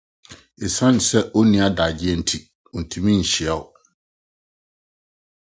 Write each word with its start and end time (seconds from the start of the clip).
Esiane 0.65 1.01
sɛ 1.09 1.19
onni 1.37 1.57
adagyew 1.67 2.13
nti, 2.21 2.37
ontumi 2.75 3.11
nhyia 3.19 3.53
wo. 3.59 3.65